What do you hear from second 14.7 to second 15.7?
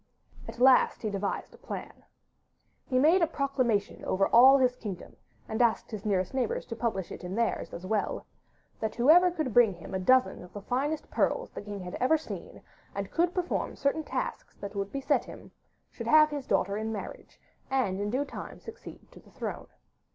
would be set him,